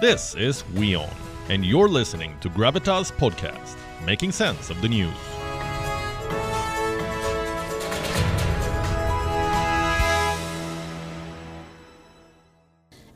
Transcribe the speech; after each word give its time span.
This 0.00 0.34
is 0.34 0.64
WION, 0.74 1.08
and 1.50 1.64
you're 1.64 1.88
listening 1.88 2.36
to 2.40 2.50
Gravitas 2.50 3.12
Podcast, 3.12 3.76
making 4.04 4.32
sense 4.32 4.68
of 4.68 4.82
the 4.82 4.88
news. 4.88 5.14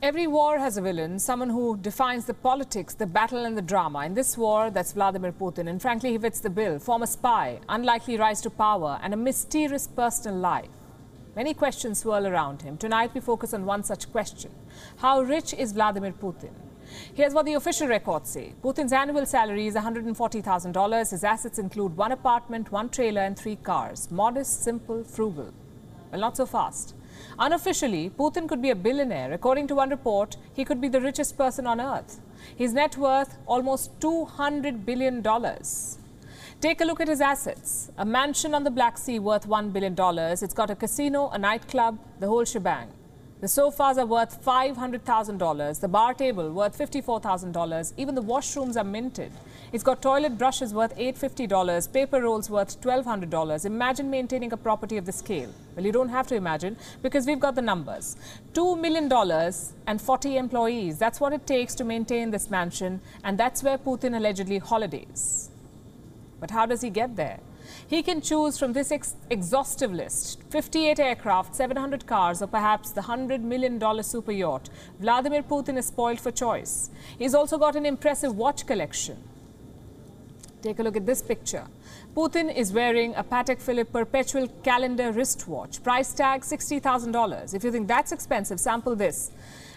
Every 0.01 0.25
war 0.25 0.57
has 0.57 0.77
a 0.77 0.81
villain, 0.81 1.19
someone 1.19 1.49
who 1.49 1.75
defines 1.75 2.23
the 2.25 2.33
politics, 2.33 2.93
the 2.93 3.05
battle, 3.05 3.43
and 3.43 3.57
the 3.57 3.61
drama. 3.61 4.05
In 4.05 4.13
this 4.13 4.37
war, 4.37 4.71
that's 4.71 4.93
Vladimir 4.93 5.33
Putin. 5.33 5.67
And 5.67 5.81
frankly, 5.81 6.11
he 6.11 6.17
fits 6.17 6.39
the 6.39 6.49
bill. 6.49 6.79
Former 6.79 7.07
spy, 7.07 7.59
unlikely 7.67 8.15
rise 8.15 8.39
to 8.39 8.49
power, 8.49 9.01
and 9.03 9.13
a 9.13 9.17
mysterious 9.17 9.85
personal 9.85 10.39
life. 10.39 10.69
Many 11.35 11.53
questions 11.53 11.99
swirl 11.99 12.25
around 12.25 12.61
him. 12.61 12.77
Tonight, 12.77 13.13
we 13.13 13.19
focus 13.19 13.53
on 13.53 13.65
one 13.65 13.83
such 13.83 14.09
question 14.13 14.51
How 14.99 15.19
rich 15.21 15.53
is 15.53 15.73
Vladimir 15.73 16.13
Putin? 16.13 16.53
Here's 17.13 17.33
what 17.33 17.45
the 17.45 17.53
official 17.53 17.87
records 17.87 18.29
say 18.29 18.53
Putin's 18.63 18.93
annual 18.93 19.25
salary 19.25 19.67
is 19.67 19.75
$140,000. 19.75 21.11
His 21.11 21.23
assets 21.23 21.59
include 21.59 21.95
one 21.97 22.11
apartment, 22.11 22.71
one 22.71 22.89
trailer, 22.89 23.21
and 23.21 23.37
three 23.37 23.55
cars. 23.57 24.09
Modest, 24.11 24.63
simple, 24.63 25.03
frugal. 25.03 25.53
Well, 26.11 26.21
not 26.21 26.37
so 26.37 26.45
fast. 26.45 26.95
Unofficially, 27.37 28.09
Putin 28.09 28.47
could 28.47 28.61
be 28.61 28.69
a 28.69 28.75
billionaire. 28.75 29.33
According 29.33 29.67
to 29.67 29.75
one 29.75 29.89
report, 29.89 30.37
he 30.53 30.65
could 30.65 30.81
be 30.81 30.87
the 30.87 31.01
richest 31.01 31.37
person 31.37 31.67
on 31.67 31.79
earth. 31.79 32.19
His 32.55 32.73
net 32.73 32.97
worth 32.97 33.37
almost 33.45 33.99
$200 33.99 34.85
billion. 34.85 35.23
Take 36.61 36.81
a 36.81 36.85
look 36.85 36.99
at 36.99 37.07
his 37.07 37.21
assets. 37.21 37.91
A 37.97 38.05
mansion 38.05 38.53
on 38.53 38.63
the 38.63 38.71
Black 38.71 38.97
Sea 38.97 39.19
worth 39.19 39.47
$1 39.47 39.71
billion. 39.71 39.95
It's 40.41 40.53
got 40.53 40.69
a 40.69 40.75
casino, 40.75 41.29
a 41.29 41.37
nightclub, 41.37 41.99
the 42.19 42.27
whole 42.27 42.45
shebang. 42.45 42.89
The 43.41 43.47
sofas 43.47 43.97
are 43.97 44.05
worth 44.05 44.43
$500,000. 44.43 45.79
The 45.79 45.87
bar 45.87 46.13
table 46.13 46.51
worth 46.51 46.77
$54,000. 46.77 47.93
Even 47.95 48.13
the 48.13 48.21
washrooms 48.21 48.75
are 48.75 48.83
minted. 48.83 49.31
It's 49.71 49.81
got 49.81 50.01
toilet 50.01 50.37
brushes 50.37 50.73
worth 50.73 50.93
$850, 50.97 51.93
paper 51.93 52.21
rolls 52.21 52.49
worth 52.49 52.81
$1,200. 52.81 53.65
Imagine 53.65 54.09
maintaining 54.09 54.51
a 54.51 54.57
property 54.57 54.97
of 54.97 55.05
this 55.05 55.17
scale. 55.17 55.53
Well, 55.75 55.85
you 55.85 55.93
don't 55.93 56.09
have 56.09 56.27
to 56.27 56.35
imagine 56.35 56.75
because 57.01 57.25
we've 57.25 57.39
got 57.39 57.55
the 57.55 57.61
numbers. 57.61 58.17
$2 58.53 58.77
million 58.77 59.09
and 59.87 60.01
40 60.01 60.35
employees. 60.35 60.97
That's 60.97 61.21
what 61.21 61.31
it 61.31 61.47
takes 61.47 61.75
to 61.75 61.85
maintain 61.85 62.31
this 62.31 62.49
mansion, 62.49 62.99
and 63.23 63.37
that's 63.37 63.63
where 63.63 63.77
Putin 63.77 64.17
allegedly 64.17 64.57
holidays. 64.57 65.49
But 66.41 66.51
how 66.51 66.65
does 66.65 66.81
he 66.81 66.89
get 66.89 67.15
there? 67.15 67.39
He 67.89 68.03
can 68.03 68.21
choose 68.21 68.59
from 68.59 68.73
this 68.73 68.91
ex 68.91 69.15
exhaustive 69.31 69.91
list 69.91 70.43
58 70.51 70.99
aircraft, 70.99 71.55
700 71.55 72.05
cars, 72.05 72.39
or 72.39 72.45
perhaps 72.45 72.91
the 72.91 73.01
$100 73.01 73.41
million 73.41 74.03
super 74.03 74.31
yacht. 74.31 74.69
Vladimir 74.99 75.41
Putin 75.41 75.75
is 75.75 75.87
spoiled 75.87 76.19
for 76.19 76.29
choice. 76.29 76.91
He's 77.17 77.33
also 77.33 77.57
got 77.57 77.75
an 77.75 77.87
impressive 77.87 78.35
watch 78.35 78.67
collection. 78.67 79.17
Take 80.61 80.77
a 80.77 80.83
look 80.83 80.97
at 80.97 81.07
this 81.07 81.23
picture. 81.23 81.65
Putin 82.15 82.55
is 82.55 82.71
wearing 82.71 83.15
a 83.15 83.23
Patek 83.23 83.59
Philippe 83.59 83.91
perpetual 83.91 84.47
calendar 84.63 85.11
wristwatch. 85.11 85.81
Price 85.81 86.13
tag 86.13 86.41
$60,000. 86.41 87.55
If 87.55 87.63
you 87.63 87.71
think 87.71 87.87
that's 87.87 88.11
expensive, 88.11 88.59
sample 88.59 88.95
this. 88.95 89.31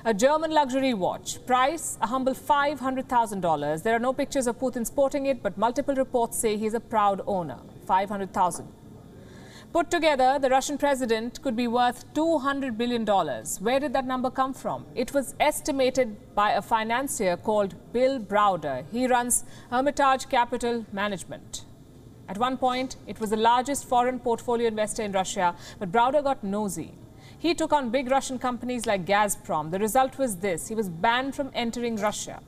A 0.05 0.13
German 0.13 0.51
luxury 0.51 0.93
watch. 0.93 1.39
Price 1.47 1.97
a 2.03 2.09
humble 2.09 2.35
$500,000. 2.35 3.83
There 3.83 3.97
are 3.97 4.07
no 4.11 4.13
pictures 4.13 4.47
of 4.47 4.59
Putin 4.59 4.87
sporting 4.87 5.25
it, 5.25 5.43
but 5.43 5.57
multiple 5.57 5.95
reports 5.95 6.39
say 6.39 6.59
he's 6.59 6.75
a 6.75 6.81
proud 6.81 7.23
owner. 7.27 7.57
500,000. 7.87 8.67
Put 9.73 9.91
together, 9.91 10.39
the 10.39 10.51
Russian 10.51 10.77
president 10.77 11.41
could 11.41 11.57
be 11.57 11.67
worth 11.67 12.05
$200 12.13 12.77
billion. 12.77 13.07
Where 13.07 13.81
did 13.81 13.95
that 13.95 14.05
number 14.05 14.31
come 14.31 14.53
from? 14.53 14.85
It 14.95 15.15
was 15.15 15.35
estimated 15.41 16.35
by 16.35 16.51
a 16.51 16.61
financier 16.61 17.39
called 17.39 17.75
Bill 17.93 18.21
Browder. 18.21 18.85
He 18.93 19.07
runs 19.07 19.45
Hermitage 19.71 20.29
Capital 20.29 20.85
Management. 20.93 21.65
At 22.29 22.37
one 22.37 22.59
point, 22.59 22.97
it 23.07 23.19
was 23.19 23.31
the 23.31 23.37
largest 23.37 23.87
foreign 23.87 24.19
portfolio 24.19 24.69
investor 24.69 25.03
in 25.03 25.13
Russia, 25.13 25.55
but 25.79 25.91
Browder 25.91 26.23
got 26.23 26.45
nosy. 26.45 26.93
He 27.39 27.55
took 27.55 27.73
on 27.73 27.89
big 27.89 28.11
Russian 28.11 28.39
companies 28.39 28.85
like 28.85 29.07
Gazprom. 29.07 29.71
The 29.71 29.79
result 29.79 30.19
was 30.19 30.37
this 30.37 30.69
he 30.69 30.75
was 30.75 30.91
banned 30.91 31.35
from 31.35 31.51
entering 31.55 31.97
Russia. 31.97 32.41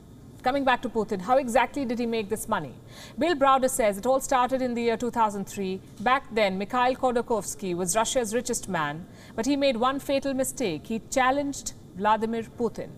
Coming 0.45 0.63
back 0.63 0.83
to 0.83 0.89
Putin, 0.89 1.21
how 1.21 1.37
exactly 1.37 1.85
did 1.85 1.97
he 1.97 2.05
make 2.05 2.29
this 2.29 2.47
money? 2.47 2.73
Bill 3.17 3.33
Browder 3.33 3.67
says 3.67 3.97
it 3.97 4.05
all 4.05 4.19
started 4.19 4.61
in 4.61 4.75
the 4.75 4.83
year 4.83 4.95
2003. 4.95 5.81
Back 6.01 6.23
then, 6.31 6.59
Mikhail 6.59 6.93
Khodorkovsky 6.93 7.75
was 7.75 7.95
Russia's 7.95 8.31
richest 8.31 8.69
man, 8.69 9.07
but 9.35 9.47
he 9.47 9.55
made 9.55 9.75
one 9.75 9.99
fatal 9.99 10.35
mistake. 10.35 10.85
He 10.85 11.01
challenged 11.09 11.73
Vladimir 11.97 12.43
Putin. 12.59 12.89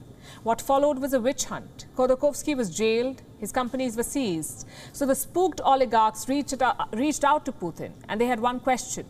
What 0.44 0.62
followed 0.62 1.00
was 1.00 1.14
a 1.14 1.22
witch 1.22 1.46
hunt. 1.46 1.86
Khodorkovsky 1.96 2.54
was 2.54 2.76
jailed, 2.76 3.22
his 3.38 3.54
companies 3.54 3.96
were 3.96 4.04
seized. 4.04 4.68
So 4.92 5.06
the 5.06 5.16
spooked 5.16 5.62
oligarchs 5.62 6.28
reached 6.28 6.62
out, 6.62 6.94
reached 6.98 7.24
out 7.24 7.46
to 7.46 7.54
Putin, 7.54 7.94
and 8.10 8.20
they 8.20 8.26
had 8.26 8.42
one 8.42 8.60
question 8.60 9.06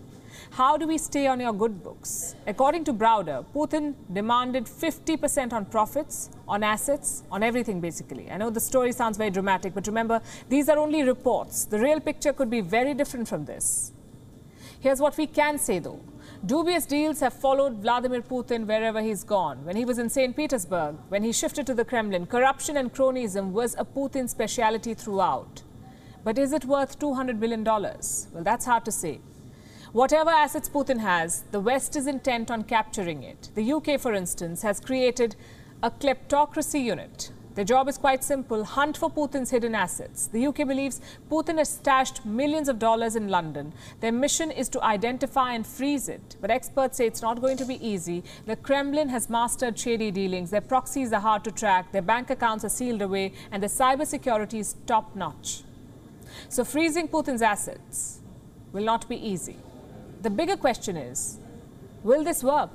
how 0.52 0.78
do 0.78 0.88
we 0.88 0.98
stay 0.98 1.28
on 1.28 1.40
your 1.40 1.54
good 1.54 1.84
books? 1.84 2.36
According 2.46 2.84
to 2.86 2.94
Browder, 2.94 3.46
Putin 3.54 3.96
demanded 4.12 4.66
50% 4.66 5.54
on 5.54 5.66
profits, 5.66 6.30
on 6.48 6.64
assets, 6.64 7.24
on 7.32 7.44
everything 7.44 7.82
basically. 7.82 8.30
I 8.32 8.38
know 8.38 8.50
the 8.50 8.60
story 8.60 8.92
sounds 8.92 9.18
very 9.18 9.30
dramatic, 9.30 9.74
but 9.74 9.88
remember, 9.88 10.22
these 10.50 10.70
are 10.70 10.78
only 10.78 11.04
reports. 11.04 11.66
The 11.66 11.80
real 11.80 12.00
picture 12.00 12.34
could 12.34 12.50
be 12.50 12.62
very 12.62 12.94
different 12.94 13.28
from 13.28 13.46
this. 13.46 13.92
Here's 14.80 15.00
what 15.00 15.18
we 15.18 15.28
can 15.28 15.58
say 15.58 15.80
though. 15.80 16.00
Dubious 16.46 16.86
deals 16.86 17.20
have 17.22 17.34
followed 17.34 17.82
Vladimir 17.82 18.22
Putin 18.22 18.68
wherever 18.68 19.02
he's 19.02 19.24
gone. 19.24 19.66
When 19.66 19.76
he 19.76 19.86
was 19.86 19.98
in 19.98 20.10
St. 20.10 20.36
Petersburg, 20.36 20.96
when 21.10 21.24
he 21.24 21.34
shifted 21.34 21.66
to 21.66 21.74
the 21.74 21.84
Kremlin, 21.84 22.28
corruption 22.28 22.78
and 22.78 22.94
cronyism 22.94 23.52
was 23.52 23.76
a 23.78 23.84
Putin 23.84 24.30
speciality 24.30 24.94
throughout. 24.94 25.64
But 26.24 26.38
is 26.38 26.54
it 26.54 26.66
worth 26.66 27.00
$200 27.00 27.40
billion? 27.40 27.64
Well, 27.64 28.44
that's 28.44 28.66
hard 28.66 28.86
to 28.86 28.92
say. 28.92 29.20
Whatever 29.94 30.30
assets 30.30 30.68
Putin 30.68 31.00
has, 31.00 31.44
the 31.52 31.62
West 31.62 31.96
is 31.96 32.08
intent 32.08 32.52
on 32.52 32.64
capturing 32.64 33.24
it. 33.24 33.50
The 33.56 33.72
UK, 33.72 34.00
for 34.00 34.14
instance, 34.14 34.62
has 34.62 34.82
created 34.82 35.38
a 35.82 35.90
kleptocracy 35.90 36.84
unit. 36.84 37.32
Their 37.56 37.64
job 37.64 37.88
is 37.88 37.98
quite 37.98 38.22
simple 38.22 38.66
hunt 38.66 38.98
for 38.98 39.10
Putin's 39.10 39.50
hidden 39.50 39.74
assets. 39.74 40.28
The 40.28 40.46
UK 40.46 40.58
believes 40.68 41.00
Putin 41.32 41.58
has 41.58 41.70
stashed 41.70 42.26
millions 42.26 42.68
of 42.68 42.80
dollars 42.80 43.16
in 43.16 43.30
London. 43.30 43.74
Their 44.02 44.12
mission 44.12 44.52
is 44.52 44.68
to 44.70 44.84
identify 44.84 45.54
and 45.54 45.66
freeze 45.66 46.10
it. 46.10 46.36
But 46.42 46.52
experts 46.52 46.98
say 46.98 47.08
it's 47.08 47.22
not 47.22 47.42
going 47.42 47.58
to 47.58 47.66
be 47.66 47.84
easy. 47.84 48.24
The 48.46 48.58
Kremlin 48.58 49.08
has 49.10 49.30
mastered 49.30 49.80
shady 49.80 50.12
dealings. 50.12 50.52
Their 50.52 50.62
proxies 50.62 51.14
are 51.14 51.22
hard 51.22 51.46
to 51.46 51.52
track. 51.52 51.94
Their 51.94 52.02
bank 52.02 52.30
accounts 52.30 52.66
are 52.66 52.70
sealed 52.70 53.02
away. 53.02 53.34
And 53.52 53.64
their 53.64 53.70
cybersecurity 53.70 54.60
is 54.60 54.76
top 54.86 55.16
notch. 55.16 55.64
So 56.50 56.64
freezing 56.66 57.08
Putin's 57.08 57.42
assets 57.42 58.20
will 58.74 58.84
not 58.84 59.08
be 59.08 59.16
easy. 59.16 59.56
The 60.22 60.30
bigger 60.32 60.58
question 60.58 60.98
is 60.98 61.40
will 62.04 62.24
this 62.24 62.44
work? 62.44 62.72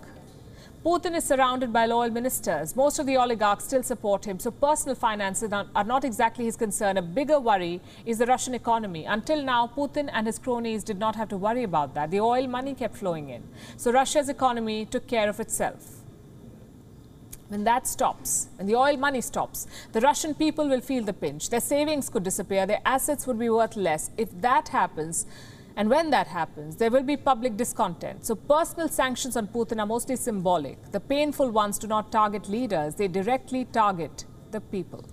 Putin 0.84 1.16
is 1.16 1.24
surrounded 1.24 1.72
by 1.72 1.86
loyal 1.86 2.10
ministers. 2.10 2.74
Most 2.74 2.98
of 2.98 3.06
the 3.06 3.16
oligarchs 3.16 3.64
still 3.64 3.84
support 3.84 4.24
him, 4.24 4.40
so 4.40 4.50
personal 4.50 4.96
finances 4.96 5.52
are 5.52 5.84
not 5.84 6.02
exactly 6.04 6.44
his 6.44 6.56
concern. 6.56 6.96
A 6.96 7.02
bigger 7.02 7.38
worry 7.38 7.80
is 8.04 8.18
the 8.18 8.26
Russian 8.26 8.52
economy. 8.52 9.04
Until 9.04 9.42
now, 9.44 9.70
Putin 9.76 10.10
and 10.12 10.26
his 10.26 10.40
cronies 10.40 10.82
did 10.82 10.98
not 10.98 11.14
have 11.14 11.28
to 11.28 11.36
worry 11.36 11.62
about 11.62 11.94
that. 11.94 12.10
The 12.10 12.18
oil 12.18 12.48
money 12.48 12.74
kept 12.74 12.96
flowing 12.96 13.28
in. 13.28 13.44
So 13.76 13.92
Russia's 13.92 14.28
economy 14.28 14.84
took 14.84 15.06
care 15.06 15.28
of 15.28 15.38
itself. 15.38 16.02
When 17.46 17.62
that 17.64 17.86
stops, 17.86 18.48
when 18.56 18.66
the 18.66 18.74
oil 18.74 18.96
money 18.96 19.20
stops, 19.20 19.68
the 19.92 20.00
Russian 20.00 20.34
people 20.34 20.68
will 20.68 20.80
feel 20.80 21.04
the 21.04 21.12
pinch. 21.12 21.50
Their 21.50 21.60
savings 21.60 22.08
could 22.08 22.24
disappear, 22.24 22.66
their 22.66 22.80
assets 22.84 23.26
would 23.26 23.38
be 23.38 23.50
worth 23.50 23.76
less. 23.76 24.10
If 24.16 24.40
that 24.40 24.70
happens, 24.70 25.26
and 25.76 25.88
when 25.88 26.10
that 26.10 26.26
happens, 26.26 26.76
there 26.76 26.90
will 26.90 27.02
be 27.02 27.16
public 27.16 27.56
discontent. 27.56 28.24
So 28.24 28.34
personal 28.34 28.88
sanctions 28.88 29.36
on 29.36 29.48
Putin 29.48 29.78
are 29.78 29.86
mostly 29.86 30.16
symbolic. 30.16 30.90
The 30.92 31.00
painful 31.00 31.50
ones 31.50 31.78
do 31.78 31.86
not 31.86 32.12
target 32.12 32.48
leaders, 32.48 32.94
they 32.94 33.08
directly 33.08 33.64
target 33.66 34.24
the 34.50 34.60
people. 34.60 35.04